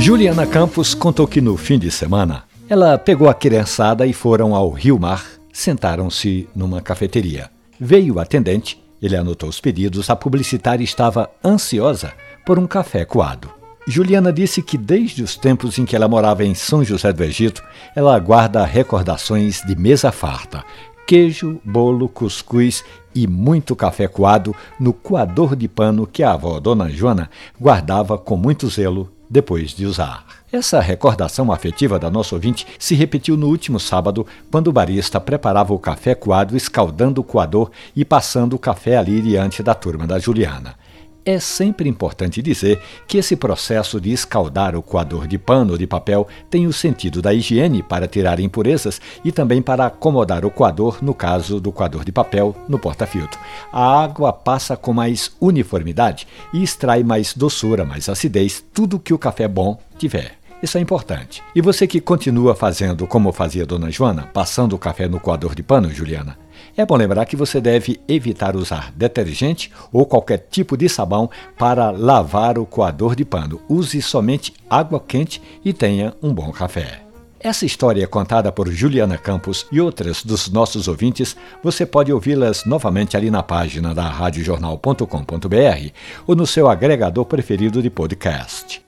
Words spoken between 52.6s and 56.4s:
no porta-filtro. A água passa com mais uniformidade